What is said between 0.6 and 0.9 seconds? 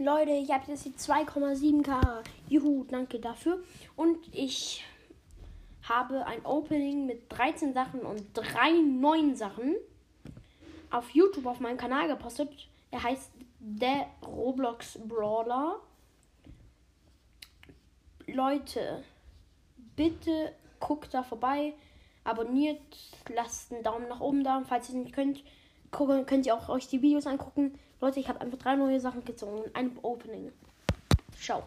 jetzt